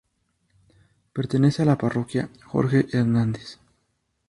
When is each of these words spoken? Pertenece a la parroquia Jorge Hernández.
Pertenece 1.13 1.61
a 1.61 1.65
la 1.65 1.77
parroquia 1.77 2.27
Jorge 2.47 2.87
Hernández. 2.91 3.59